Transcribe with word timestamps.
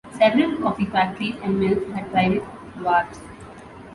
Several 0.17 0.67
of 0.67 0.77
the 0.77 0.85
factories 0.87 1.35
and 1.43 1.59
mills 1.59 1.87
had 1.93 2.09
private 2.11 2.41
wharves. 2.79 3.19